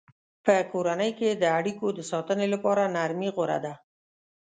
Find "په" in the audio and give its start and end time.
0.45-0.55